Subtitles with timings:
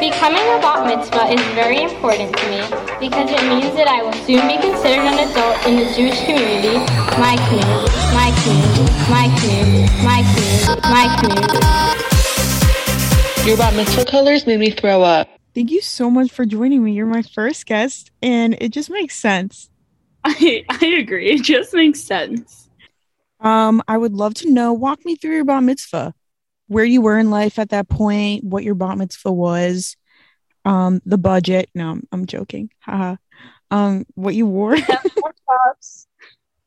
[0.00, 2.60] Becoming a bat mitzvah is very important to me
[3.00, 6.78] because it means that I will soon be considered an adult in the Jewish community,
[7.18, 11.58] my community, my community, my community, my community, my community.
[13.48, 15.28] Your bat mitzvah colors made me throw up.
[15.52, 16.92] Thank you so much for joining me.
[16.92, 19.68] You're my first guest, and it just makes sense.
[20.24, 21.30] I I agree.
[21.30, 22.70] It just makes sense.
[23.40, 24.72] Um, I would love to know.
[24.72, 26.14] Walk me through your bat mitzvah,
[26.68, 29.96] where you were in life at that point, what your bat mitzvah was,
[30.64, 31.68] um, the budget.
[31.74, 32.70] No, I'm, I'm joking.
[32.80, 33.16] Haha.
[33.70, 34.76] um, what you wore.
[35.48, 36.06] chops.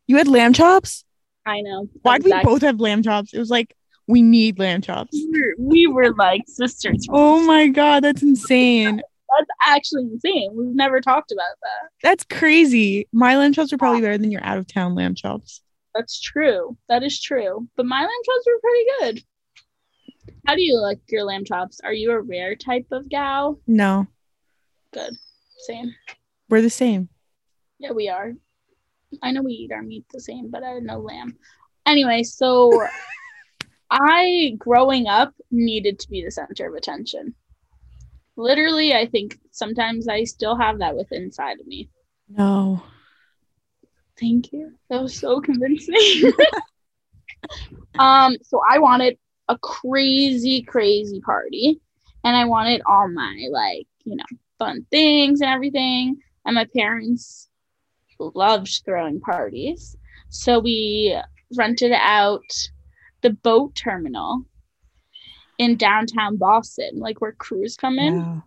[0.08, 1.05] you had lamb chops.
[1.45, 1.88] I know.
[2.02, 3.34] Why would we both have lamb chops?
[3.34, 3.75] It was like
[4.08, 5.11] we need lamb chops.
[5.13, 7.08] We were, we were like sisters.
[7.09, 8.97] Oh my god, that's insane.
[9.38, 10.52] That's actually insane.
[10.53, 11.89] We've never talked about that.
[12.03, 13.08] That's crazy.
[13.13, 15.61] My lamb chops are probably better than your out of town lamb chops.
[15.95, 16.77] That's true.
[16.89, 17.67] That is true.
[17.77, 19.23] But my lamb chops were pretty good.
[20.48, 21.80] How do you like your lamb chops?
[21.84, 23.59] Are you a rare type of gal?
[23.67, 24.08] No,
[24.94, 25.13] Good.
[25.59, 25.94] Same.
[26.49, 27.09] we're the same.
[27.80, 28.33] Yeah, we are.
[29.22, 31.38] I know we eat our meat the same, but I know lamb.
[31.86, 32.88] Anyway, so
[33.92, 37.36] I, growing up, needed to be the center of attention.
[38.38, 41.89] Literally, I think sometimes I still have that within inside of me.
[42.30, 42.81] No.
[44.20, 44.72] Thank you.
[44.89, 45.95] That was so convincing.
[48.00, 51.80] um, so I wanted a crazy, crazy party.
[52.23, 54.23] And I wanted all my like, you know,
[54.59, 56.17] fun things and everything.
[56.45, 57.50] And my parents
[58.20, 59.95] loved throwing parties.
[60.30, 61.17] So we
[61.58, 62.44] rented out
[63.22, 64.45] the boat terminal
[65.58, 68.44] in downtown Boston, like where crews come in Wow.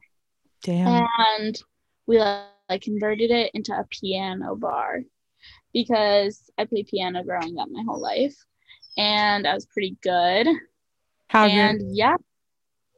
[0.62, 1.06] Damn.
[1.18, 1.58] and
[2.06, 5.00] we like, like converted it into a piano bar
[5.72, 8.34] because I played piano growing up my whole life
[8.96, 10.46] and I was pretty good.
[11.28, 11.88] How and good.
[11.92, 12.16] yeah,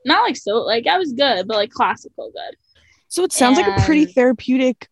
[0.04, 2.56] not like so like I was good, but like classical good.
[3.08, 4.88] So it sounds like a pretty therapeutic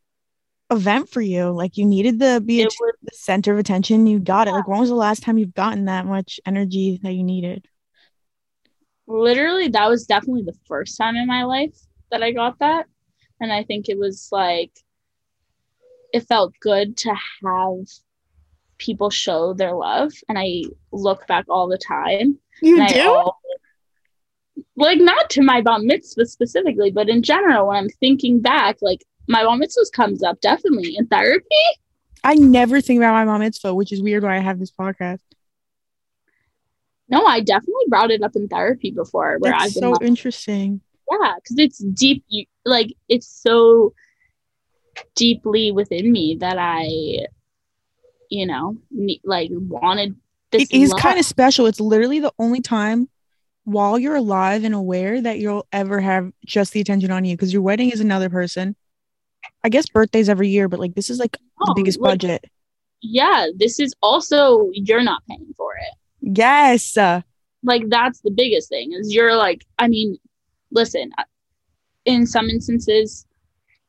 [0.70, 1.50] event for you.
[1.50, 4.06] Like you needed the be was the center of attention.
[4.06, 4.52] You got it.
[4.52, 7.66] Like when was the last time you've gotten that much energy that you needed?
[9.06, 11.76] literally that was definitely the first time in my life
[12.10, 12.86] that I got that.
[13.40, 14.72] And I think it was like
[16.12, 17.86] it felt good to have
[18.78, 20.12] people show their love.
[20.28, 20.62] And I
[20.92, 23.30] look back all the time You And do?
[24.76, 29.04] like not to my bar mitzvah specifically, but in general, when I'm thinking back, like
[29.28, 31.44] my bar mitzvahs comes up definitely in therapy.
[32.22, 35.20] I never think about my mom mitzvah, which is weird why I have this podcast.
[37.08, 40.80] No, I definitely brought it up in therapy before, where That's I've so like, interesting.
[41.10, 42.24] yeah, because it's deep.
[42.28, 43.92] You like it's so
[45.14, 47.26] deeply within me that I,
[48.30, 50.16] you know, ne- like wanted
[50.58, 50.68] this.
[50.70, 51.00] It is love.
[51.00, 51.66] kind of special.
[51.66, 53.08] It's literally the only time
[53.64, 57.52] while you're alive and aware that you'll ever have just the attention on you because
[57.52, 58.76] your wedding is another person.
[59.62, 61.38] I guess birthdays every year, but like this is like the
[61.68, 62.44] Oh, biggest like, budget.
[63.00, 65.94] Yeah, this is also you're not paying for it.
[66.20, 66.96] Yes.
[67.62, 70.18] Like that's the biggest thing is you're like i mean
[70.70, 71.24] listen uh,
[72.04, 73.24] in some instances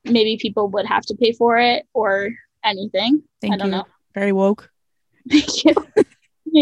[0.04, 2.30] maybe people would have to pay for it or
[2.64, 3.72] anything thank i don't you.
[3.72, 3.84] know
[4.14, 4.70] Very woke.
[5.30, 5.74] thank you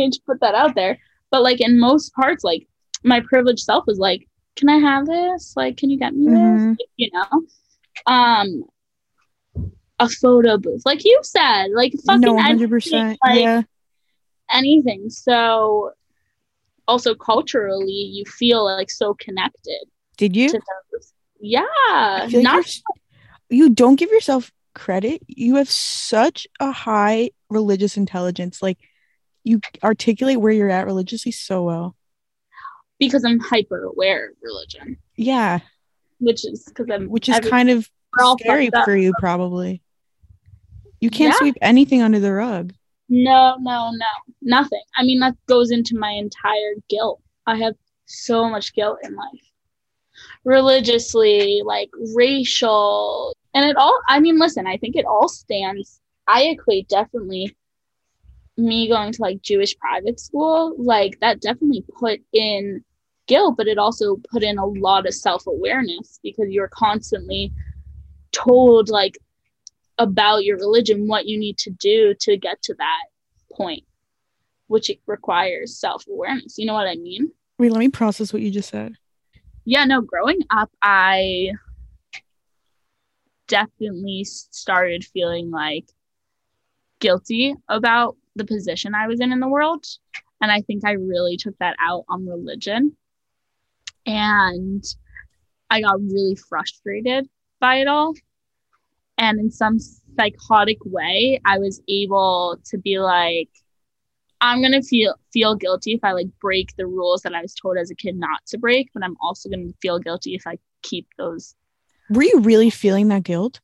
[0.02, 0.98] need to put that out there
[1.30, 2.66] but like in most parts like
[3.02, 6.76] my privileged self was like can i have this like can you get me Mhm.
[6.76, 7.42] this you know
[8.06, 8.64] um
[10.00, 13.18] a photo booth like you said like fucking no, anything, hundred percent.
[13.24, 13.62] like, Yeah.
[14.50, 15.92] anything so
[16.86, 19.84] also culturally you feel like so connected
[20.16, 20.50] Did you?
[21.40, 21.62] Yeah,
[22.32, 22.66] like not
[23.50, 25.22] you don't give yourself credit.
[25.28, 28.62] You have such a high religious intelligence.
[28.62, 28.78] Like
[29.44, 31.96] you articulate where you're at religiously so well.
[32.98, 35.58] because I'm hyper aware of religion, Yeah,
[36.20, 37.90] which is because I'm which is every- kind of
[38.38, 39.82] scary for you, probably.
[41.00, 41.38] You can't Yeah.
[41.38, 42.72] sweep anything under the rug.
[43.08, 44.06] No, no, no,
[44.40, 44.80] nothing.
[44.96, 47.20] I mean, that goes into my entire guilt.
[47.46, 47.74] I have
[48.06, 49.50] so much guilt in life,
[50.44, 53.98] religiously, like racial, and it all.
[54.08, 56.00] I mean, listen, I think it all stands.
[56.26, 57.54] I equate definitely
[58.56, 62.84] me going to like Jewish private school, like that definitely put in
[63.26, 67.52] guilt, but it also put in a lot of self awareness because you're constantly
[68.32, 69.18] told like
[69.98, 73.04] about your religion, what you need to do to get to that
[73.52, 73.84] point,
[74.66, 76.58] which it requires self awareness.
[76.58, 77.30] You know what I mean?
[77.58, 78.94] Wait, let me process what you just said.
[79.64, 81.52] Yeah, no, growing up, I
[83.46, 85.86] definitely started feeling like
[86.98, 89.84] guilty about the position I was in in the world.
[90.40, 92.96] And I think I really took that out on religion.
[94.06, 94.84] And
[95.70, 97.28] I got really frustrated
[97.60, 98.14] by it all.
[99.16, 103.48] And in some psychotic way, I was able to be like,
[104.40, 107.78] I'm gonna feel feel guilty if I like break the rules that I was told
[107.78, 111.06] as a kid not to break, but I'm also gonna feel guilty if I keep
[111.16, 111.54] those.
[112.10, 113.60] Were you really feeling that guilt?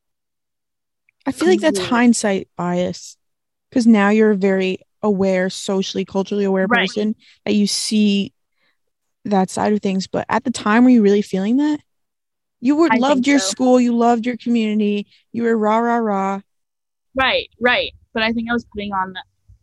[1.27, 3.19] I feel like that's hindsight bias
[3.71, 6.89] because now you're a very aware, socially, culturally aware Right.
[6.89, 7.15] person
[7.45, 8.35] that you see
[9.25, 10.07] that side of things.
[10.07, 11.81] But at the time, were you really feeling that?
[12.61, 13.49] You were I loved your so.
[13.49, 16.41] school, you loved your community, you were rah rah rah.
[17.15, 17.93] Right, right.
[18.13, 19.15] But I think I was putting on.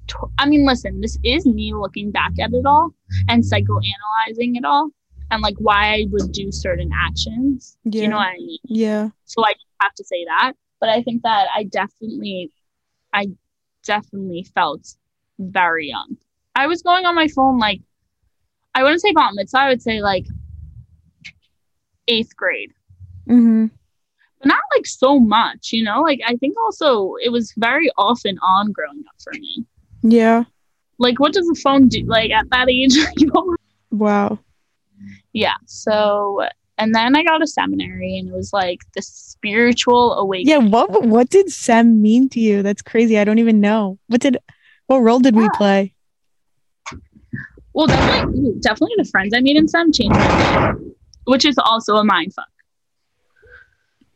[0.07, 2.89] tw- I mean, listen, this is me looking back at it all
[3.27, 4.89] and psychoanalyzing it all,
[5.30, 7.77] and like why I would do certain actions.
[7.83, 8.01] Yeah.
[8.04, 8.59] you know what I mean?
[8.63, 9.09] Yeah.
[9.25, 10.54] So I have to say that.
[10.80, 12.51] But I think that I definitely,
[13.13, 13.27] I
[13.88, 14.88] definitely felt
[15.39, 16.18] very young.
[16.56, 17.81] I was going on my phone like,
[18.75, 20.25] I wouldn't say bat mitzvah, I would say like
[22.07, 22.72] eighth grade,
[23.30, 23.66] Mm-hmm.
[24.39, 26.01] but not like so much, you know?
[26.01, 29.66] Like, I think also it was very often on growing up for me.
[30.04, 30.44] Yeah.
[31.00, 32.04] Like, what does a phone do?
[32.06, 33.60] Like, at that age, you don't
[33.92, 34.40] Wow.
[35.33, 36.42] yeah so
[36.77, 40.69] and then i got a seminary and it was like the spiritual awakening Yeah.
[40.69, 42.63] What what did Sem mean to you?
[42.63, 43.18] That's crazy.
[43.19, 44.00] I don't even know.
[44.07, 44.38] What did
[44.88, 45.94] what role did we play?
[47.74, 50.75] well definitely definitely the friends i made in sem changed my life
[51.25, 52.47] which is also a mind fuck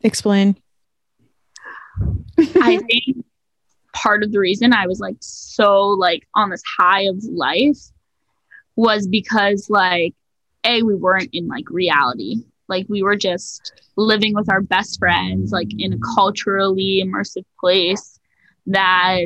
[0.04, 0.56] Explain.
[2.40, 3.24] i think
[3.94, 7.78] part of the reason i was like so like on this high of life
[8.76, 10.16] was because like
[10.64, 12.38] a we weren't in like reality
[12.72, 18.06] like we were just living with our best friends like in a culturally immersive place
[18.68, 19.20] that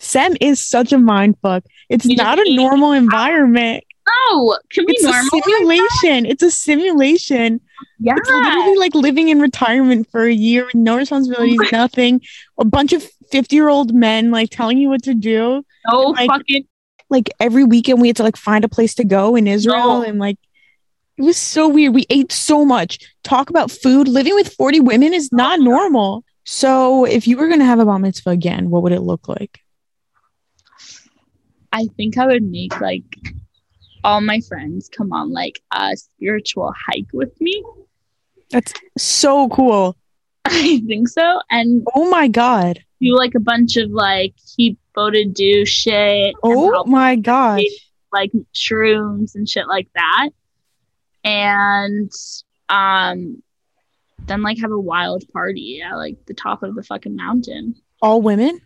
[0.00, 1.62] Sem is such a mind fuck.
[1.90, 3.84] It's not a normal environment.
[4.08, 6.26] no can we It's a normalize simulation.
[6.26, 7.60] It's a simulation.
[7.98, 12.22] yeah It's literally like living in retirement for a year with no responsibilities, nothing.
[12.58, 15.62] A bunch of 50 year old men like telling you what to do.
[15.92, 16.64] no like- fucking
[17.10, 20.02] Like every weekend we had to like find a place to go in Israel No.
[20.08, 20.38] and like
[21.20, 21.94] it was so weird.
[21.94, 22.98] We ate so much.
[23.24, 24.08] Talk about food.
[24.08, 26.24] Living with 40 women is not normal.
[26.46, 29.60] So if you were gonna have a bar mitzvah again, what would it look like?
[31.74, 33.04] I think I would make like
[34.02, 37.62] all my friends come on like a spiritual hike with me.
[38.48, 39.98] That's so cool.
[40.46, 41.40] I think so.
[41.50, 42.80] And Oh my god.
[42.98, 46.34] do like a bunch of like keep voted do shit.
[46.42, 47.60] Oh my gosh.
[48.10, 50.30] like shrooms and shit like that.
[51.24, 52.10] And
[52.68, 53.42] um
[54.26, 57.74] then like have a wild party at like the top of the fucking mountain.
[58.02, 58.60] All women?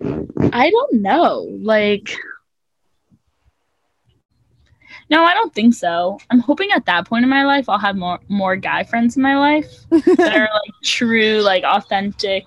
[0.00, 1.48] I don't know.
[1.60, 2.14] Like,
[5.08, 6.18] no, I don't think so.
[6.30, 9.22] I'm hoping at that point in my life, I'll have more more guy friends in
[9.22, 12.44] my life that are like true, like authentic.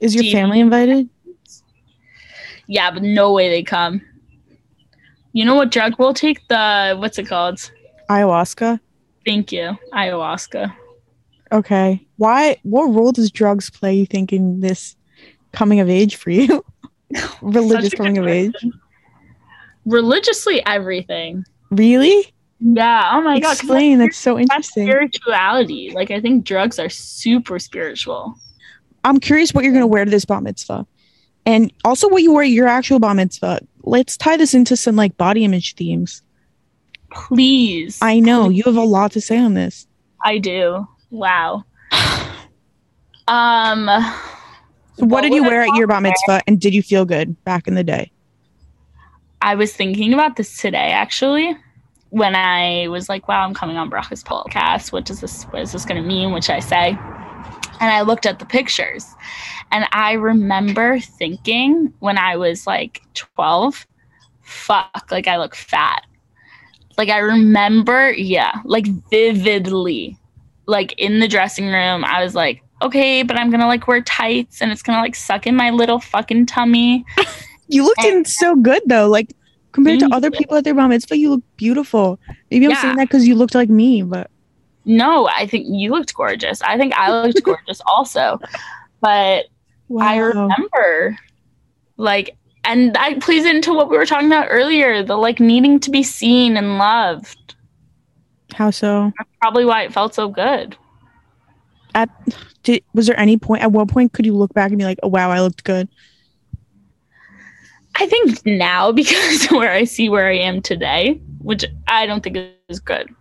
[0.00, 1.08] Is your family invited?
[2.66, 4.02] Yeah, but no way they come.
[5.32, 6.46] You know what drug we'll take?
[6.48, 7.70] The what's it called?
[8.10, 8.80] Ayahuasca?
[9.24, 10.74] Thank you, ayahuasca.
[11.52, 12.06] Okay.
[12.16, 14.96] Why what role does drugs play, you think, in this
[15.52, 16.64] coming of age for you?
[17.42, 18.54] Religious coming of age.
[19.84, 21.44] Religiously, everything.
[21.70, 22.32] Really?
[22.60, 23.10] Yeah.
[23.14, 23.52] Oh my god.
[23.56, 23.98] Explain.
[23.98, 24.86] That's so interesting.
[24.86, 25.92] spirituality.
[25.94, 28.34] Like I think drugs are super spiritual.
[29.04, 30.86] I'm curious what you're gonna wear to this bar mitzvah.
[31.44, 33.60] And also what you wear at your actual bar mitzvah.
[33.82, 36.22] Let's tie this into some like body image themes.
[37.10, 37.98] Please.
[38.00, 39.86] I know you have a lot to say on this.
[40.24, 40.86] I do.
[41.10, 41.64] Wow.
[43.28, 43.88] Um
[44.96, 47.66] So what did you wear at your bar mitzvah and did you feel good back
[47.66, 48.10] in the day?
[49.40, 51.56] I was thinking about this today actually
[52.10, 54.92] when I was like, wow, I'm coming on Brach's podcast.
[54.92, 56.32] What does this what is this gonna mean?
[56.32, 56.98] Which I say.
[57.82, 59.04] And I looked at the pictures
[59.72, 63.86] and I remember thinking when I was like 12,
[64.42, 66.04] fuck, like I look fat.
[66.96, 70.16] Like I remember, yeah, like vividly.
[70.66, 74.62] Like in the dressing room, I was like, okay, but I'm gonna like wear tights
[74.62, 77.04] and it's gonna like suck in my little fucking tummy.
[77.68, 79.08] You looked in so good though.
[79.08, 79.34] Like
[79.72, 82.20] compared to other people at their bar mitzvah, you look beautiful.
[82.50, 82.80] Maybe I'm Yeah.
[82.82, 84.30] saying that because you looked like me, but
[84.84, 86.60] No, I think you looked gorgeous.
[86.62, 88.38] I think I looked gorgeous also.
[89.00, 89.46] But
[90.00, 91.18] I remember
[91.96, 95.90] like and that plays into what we were talking about earlier, the like needing to
[95.90, 97.54] be seen and loved.
[98.54, 99.12] How so?
[99.18, 100.76] That's probably why it felt so good.
[101.94, 102.08] At
[102.62, 104.98] did, was there any point at what point could you look back and be like,
[105.02, 105.88] "Oh wow, I looked good"?
[107.96, 112.38] I think now because where I see where I am today, which I don't think
[112.68, 113.12] is good.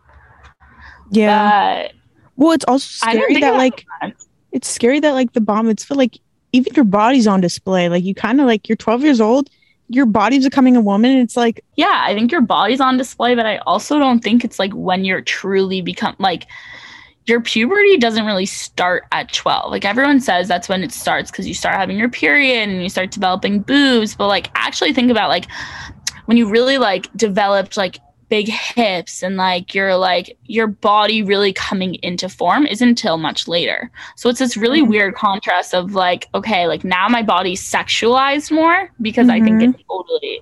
[1.12, 1.84] Yeah.
[1.84, 1.94] But
[2.38, 4.15] well, it's also I scary think that like that.
[4.51, 6.18] it's scary that like the bar mitzvah, like
[6.53, 7.89] even your body's on display.
[7.89, 9.50] Like you kind of like you're 12 years old,
[9.89, 11.12] your body's becoming a woman.
[11.12, 14.44] And it's like yeah, I think your body's on display, but I also don't think
[14.44, 16.48] it's like when you're truly become like
[17.27, 19.72] your puberty doesn't really start at 12.
[19.72, 22.89] Like everyone says that's when it starts because you start having your period and you
[22.89, 24.15] start developing boobs.
[24.15, 25.46] But like actually think about like
[26.25, 28.00] when you really like developed like
[28.32, 33.46] big hips and like your like your body really coming into form isn't until much
[33.46, 33.92] later.
[34.16, 34.88] So it's this really Mhm.
[34.88, 39.76] weird contrast of like, okay, like now my body's sexualized more because I think it
[39.86, 40.42] totally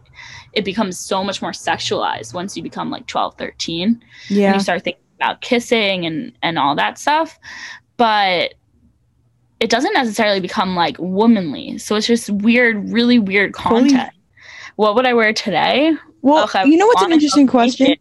[0.53, 4.03] it becomes so much more sexualized once you become like 12, 13 and
[4.37, 7.39] yeah, you start thinking about kissing and and all that stuff.
[7.97, 8.53] But
[9.59, 11.79] it doesn't necessarily become like womanly.
[11.79, 14.11] So it's just weird really weird content
[14.75, 17.95] what would i wear today well, Okay, you know what's an interesting question?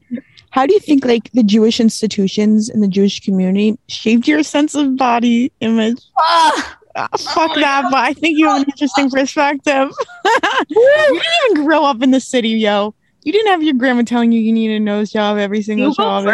[0.51, 4.75] How do you think like the Jewish institutions and the Jewish community shaped your sense
[4.75, 6.01] of body image?
[6.19, 7.91] Ah, Ah, fuck my that, God.
[7.93, 9.91] but I think you have an interesting perspective.
[10.69, 12.93] you didn't even grow up in the city, yo.
[13.23, 16.27] You didn't have your grandma telling you you need a nose job every single job.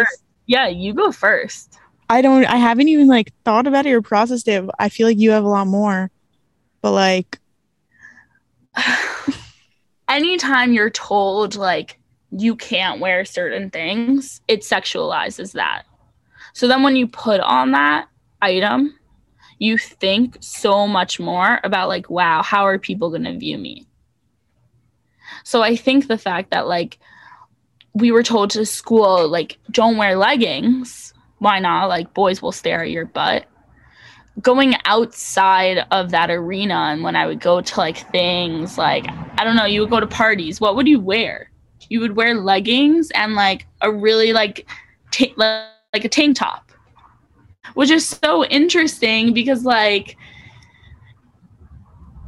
[0.47, 2.45] yeah you go first I don't.
[2.45, 4.65] I haven't even like thought about it or processed it.
[4.79, 6.11] I feel like you have a lot more,
[6.83, 7.39] but like,
[10.15, 11.99] anytime you're told like
[12.31, 15.83] you can't wear certain things it sexualizes that.
[16.53, 18.09] So then when you put on that
[18.41, 18.97] item
[19.59, 23.87] you think so much more about like wow how are people going to view me?
[25.43, 26.99] So i think the fact that like
[27.93, 31.13] we were told to school like don't wear leggings.
[31.39, 31.89] Why not?
[31.89, 33.47] Like boys will stare at your butt
[34.41, 39.07] going outside of that arena and when i would go to like things like
[39.39, 41.51] i don't know you would go to parties what would you wear?
[41.91, 44.67] You would wear leggings and like a really like
[45.11, 46.73] ta- like a tank top
[47.75, 50.17] which is so interesting because like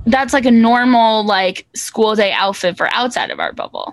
[0.07, 3.93] that's like a normal like school day outfit for outside of our bubble.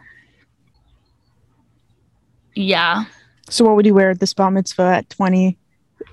[2.53, 3.05] Yeah.
[3.49, 5.57] So what would you wear at this bar mitzvah at twenty?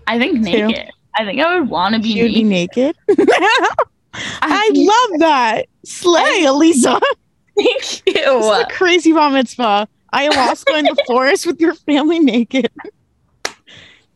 [0.07, 0.91] i think naked
[1.21, 2.97] i think i would want to be You'd be naked.
[4.13, 5.67] I love that.
[5.85, 7.01] Slay, Aleeza.
[7.57, 9.87] thank you This is a crazy bar mitzvah.
[10.13, 12.69] Ayahuasca in the forest with your family naked.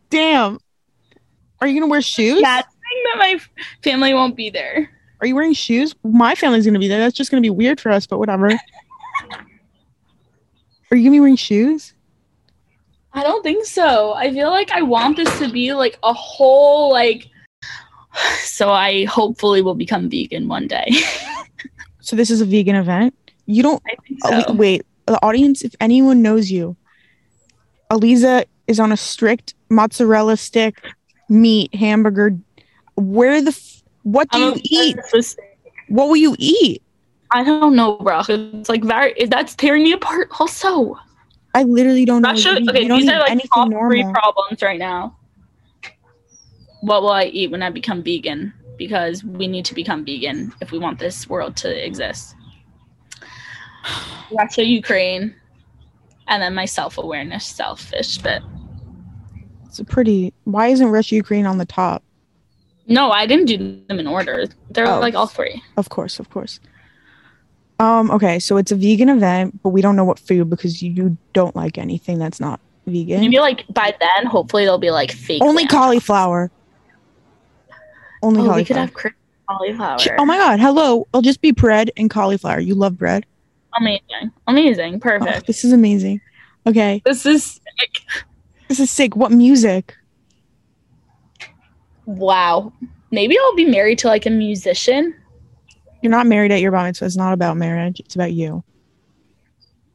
[0.09, 0.59] Damn.
[1.61, 2.39] Are you gonna wear shoes?
[2.39, 3.39] It's saying that my
[3.83, 4.89] family won't be there.
[5.21, 5.95] Are you wearing shoes?
[6.03, 6.99] My family's gonna be there.
[6.99, 8.47] That's just gonna be weird for us, but whatever.
[10.91, 11.93] Are you gonna be wearing shoes?
[13.15, 14.13] I don't think so.
[14.13, 17.29] I feel like I want this to be like a whole like.
[18.43, 20.87] So I hopefully will become vegan one day.
[21.99, 23.13] So this is a vegan event.
[23.47, 24.53] You don't I think Oh, so.
[24.53, 26.77] wait, wait, the audience, if anyone knows you,
[27.89, 30.75] Aleeza is on a strict mozzarella stick
[31.29, 32.37] meat hamburger.
[32.95, 34.97] Where the f- what do I'm you eat?
[35.89, 36.81] What will you eat?
[37.31, 38.21] I don't know, bro.
[38.29, 39.25] It's like very.
[39.25, 40.29] That's tearing me apart.
[40.39, 40.95] Also,
[41.55, 42.29] I literally don't know.
[42.31, 42.61] Russia.
[42.61, 45.17] You, Okay, you don't these eat are like top three problems right now.
[46.81, 48.53] What will I eat when I become vegan?
[48.77, 52.35] Because we need to become vegan if we want this world to exist.
[54.31, 55.33] Russia, Ukraine,
[56.27, 58.41] and then my self awareness, selfish bit.
[59.65, 60.33] It's a pretty.
[60.43, 62.03] Why isn't Russia Ukraine on the top?
[62.87, 63.57] No, I didn't do
[63.87, 64.45] them in order.
[64.71, 64.99] They're Oh.
[64.99, 65.63] like all three.
[65.77, 66.59] Of course, of course.
[67.79, 68.09] Um.
[68.11, 71.55] Okay, so it's a vegan event, but we don't know what food because you, don't
[71.55, 73.19] like anything that's not vegan.
[73.19, 75.41] Maybe like by then, hopefully they'll be like fake.
[75.43, 76.51] Only cauliflower.
[78.23, 78.39] Only.
[78.39, 78.55] Oh, cauliflower.
[78.57, 79.15] we could have crisp
[79.49, 79.97] cauliflower.
[80.17, 81.05] Oh my god, hello.
[81.09, 82.59] It'll just be bread and cauliflower.
[82.59, 83.25] You love bread.
[83.77, 85.47] Amazing, amazing, Oh, perfect.
[85.47, 86.21] this is amazing.
[86.65, 88.25] Okay, This is like,
[88.69, 89.17] this is sick.
[89.17, 89.93] What music?
[92.05, 92.71] wow.
[93.11, 95.13] Maybe I'll be married to like a musician.
[96.05, 97.05] You're not married at your bar mitzvah.
[97.05, 97.99] It's not about marriage.
[97.99, 98.63] It's about you.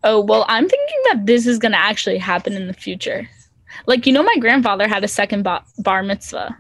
[0.03, 3.29] Oh well, I'm thinking that this is gonna actually happen in the future.
[3.87, 6.57] Like you know, my grandfather had a second ba- bar mitzvah,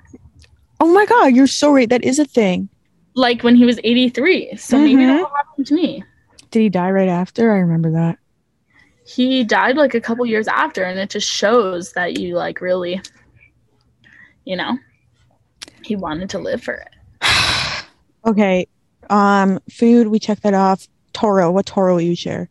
[0.78, 1.88] Oh my god, you're so right.
[1.88, 2.68] That is a thing.
[3.16, 4.54] like when he was 83.
[4.56, 5.06] So maybe Mhm.
[5.08, 6.04] that will happen to me.
[6.52, 7.50] Did he die right after?
[7.52, 8.18] I remember that.
[9.04, 13.02] He died like a couple years after, and it just shows that you like really,
[14.44, 14.78] you know,
[15.82, 16.90] he wanted to live for it.
[18.24, 18.68] Okay.
[19.10, 20.88] Um, food, we check that off.
[21.12, 22.48] Torah, what Torah will you share?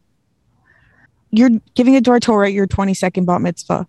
[1.31, 3.87] You're giving it to our Torah at your 22nd bat mitzvah.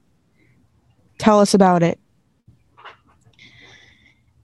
[1.18, 1.98] Tell us about it.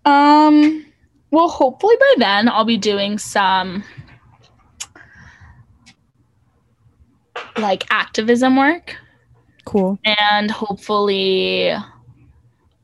[0.04, 0.84] Um,
[1.30, 3.82] well, hopefully by then I'll be doing some
[7.58, 8.96] like activism work
[9.64, 9.98] Cool.
[10.04, 11.72] and hopefully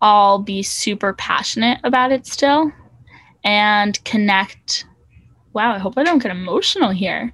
[0.00, 2.72] I'll be super passionate about it still
[3.44, 4.84] and connect.
[5.52, 7.32] Wow, I hope I don't get emotional here.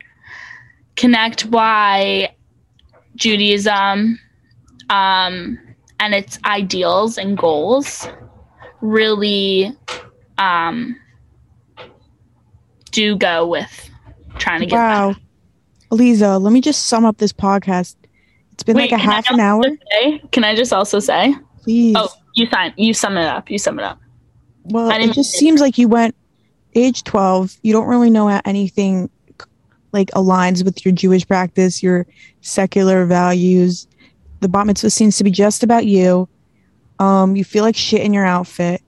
[0.97, 2.35] Connect why
[3.17, 4.19] Judaism
[4.91, 5.59] um,
[6.01, 8.09] and its ideals and goals
[8.81, 9.73] really
[10.39, 10.97] um,
[12.91, 13.91] do go with
[14.39, 15.13] trying to get Wow.
[15.13, 15.21] that.
[15.91, 17.97] Aleeza, let me just sum up this podcast.
[18.53, 19.63] It's been Wait, like a half an hour.
[19.93, 21.35] say- can I just also say?
[21.63, 21.95] Please.
[21.97, 22.75] Oh, you sign.
[22.77, 23.51] You sum it up.
[23.51, 23.99] You sum it up.
[24.65, 26.15] well, it just seems like you went
[26.75, 27.57] age 12.
[27.63, 29.11] You don't really know anything
[29.93, 32.07] like aligns with your Jewish practice, your
[32.41, 33.87] secular values.
[34.41, 36.29] The bat mitzvah seems to be just about you.
[36.99, 38.83] Um, you feel like shit in your outfit.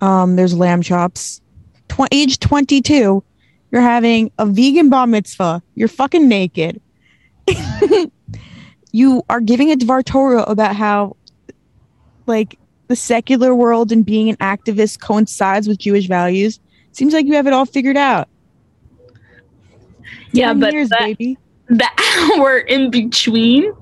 [0.00, 1.40] Um, there's lamb chops.
[1.88, 3.22] Tw- age 22,
[3.70, 5.62] you're having a vegan bat mitzvah.
[5.74, 6.80] You're fucking naked.
[8.92, 11.16] you are giving a Dvar Torah about how,
[12.26, 16.60] like, the secular world and being an activist coincides with Jewish values.
[16.92, 18.28] Seems like you have it all figured out.
[20.32, 21.38] Yeah, 10 but years, that- baby.
[21.68, 21.86] the
[22.38, 23.72] hour in between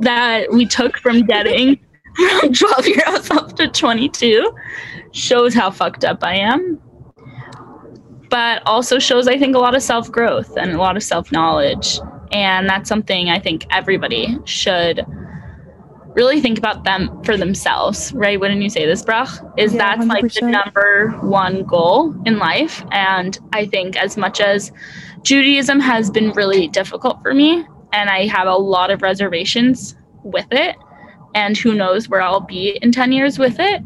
[0.00, 1.78] that we took from getting
[2.40, 4.54] from 12 year olds up to 22
[5.12, 6.80] shows how fucked up I am.
[8.30, 11.30] But also shows, I think, a lot of self growth and a lot of self
[11.30, 12.00] knowledge.
[12.32, 15.06] And that's something I think everybody should
[16.14, 18.38] really think about them for themselves, right?
[18.38, 19.28] Wouldn't you say this, Brach?
[19.56, 22.84] Is Yeah, that's like the number one goal in life.
[22.90, 24.72] And I think as much as
[25.22, 30.46] Judaism has been really difficult for me, and I have a lot of reservations with
[30.50, 30.76] it.
[31.34, 33.82] And who knows where I'll be in 10 years with it.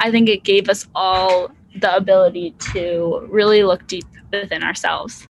[0.00, 5.26] I think it gave us all the ability to really look deep within ourselves